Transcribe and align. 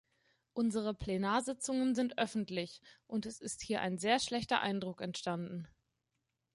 Unsere 0.53 0.95
Plenarsitzungen 0.95 1.93
sind 1.93 2.17
öffentlich, 2.17 2.81
und 3.05 3.27
es 3.27 3.39
ist 3.39 3.61
hier 3.61 3.81
ein 3.81 3.99
sehr 3.99 4.17
schlechter 4.19 4.59
Eindruck 4.59 4.99
entstanden. 4.99 5.67